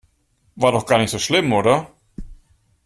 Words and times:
War 0.57 0.71
doch 0.71 0.87
gar 0.87 0.97
nicht 0.97 1.11
so 1.11 1.19
schlimm, 1.19 1.53
oder? 1.53 1.93